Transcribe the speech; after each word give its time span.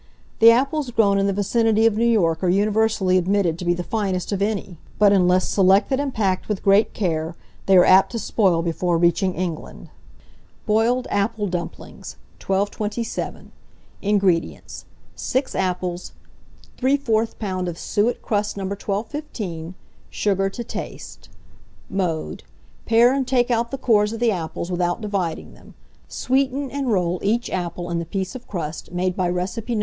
The 0.39 0.49
apples 0.49 0.89
grown 0.89 1.19
in 1.19 1.27
the 1.27 1.31
vicinity 1.31 1.85
of 1.85 1.95
New 1.95 2.07
York 2.09 2.43
are 2.43 2.49
universally 2.49 3.19
admitted 3.19 3.59
to 3.59 3.65
be 3.65 3.75
the 3.75 3.83
finest 3.83 4.31
of 4.31 4.41
any; 4.41 4.79
but 4.97 5.13
unless 5.13 5.47
selected 5.47 5.99
and 5.99 6.11
packed 6.11 6.49
with 6.49 6.63
great 6.63 6.95
care, 6.95 7.35
they 7.67 7.77
are 7.77 7.85
apt 7.85 8.11
to 8.13 8.17
spoil 8.17 8.63
before 8.63 8.97
reaching 8.97 9.35
England. 9.35 9.91
BOILED 10.65 11.07
APPLE 11.11 11.45
DUMPLINGS. 11.45 12.15
1227. 12.43 13.51
INGREDIENTS. 14.01 14.85
6 15.15 15.53
apples, 15.53 16.13
3/4 16.79 17.35
lb. 17.35 17.67
of 17.67 17.77
suet 17.77 18.23
crust 18.23 18.57
No. 18.57 18.63
1215, 18.63 19.75
sugar 20.09 20.49
to 20.49 20.63
taste. 20.63 21.29
Mode. 21.91 22.43
Pare 22.87 23.13
and 23.13 23.27
take 23.27 23.51
out 23.51 23.69
the 23.69 23.77
cores 23.77 24.11
of 24.13 24.19
the 24.19 24.31
apples 24.31 24.71
without 24.71 24.99
dividing 24.99 25.53
them; 25.53 25.75
sweeten, 26.07 26.71
and 26.71 26.91
roll 26.91 27.19
each 27.21 27.51
apple 27.51 27.91
in 27.91 28.01
a 28.01 28.05
piece 28.05 28.33
of 28.33 28.47
crust, 28.47 28.91
made 28.91 29.15
by 29.15 29.29
recipe 29.29 29.75
No. 29.75 29.79